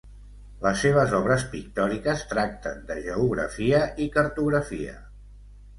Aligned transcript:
Les 0.61 0.79
seves 0.85 1.13
obres 1.17 1.45
pictòriques 1.51 2.25
tracten 2.33 2.83
de 2.89 2.99
geografia 3.11 3.87
i 4.07 4.13
cartografia. 4.19 4.99